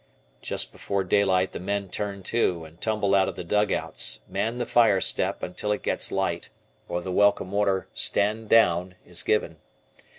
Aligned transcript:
Just 0.41 0.71
before 0.71 1.03
daylight 1.03 1.51
the 1.51 1.59
men 1.59 1.87
"turn 1.89 2.23
to" 2.23 2.65
and 2.65 2.81
tumble 2.81 3.13
out 3.13 3.29
of 3.29 3.35
the 3.35 3.43
dugouts, 3.43 4.21
man 4.27 4.57
the 4.57 4.65
fire 4.65 4.99
step 4.99 5.43
until 5.43 5.71
it 5.71 5.83
gets 5.83 6.11
light, 6.11 6.49
or 6.89 7.01
the 7.01 7.11
welcome 7.11 7.53
order 7.53 7.87
"stand 7.93 8.49
down" 8.49 8.95
is 9.05 9.21
given. 9.21 9.57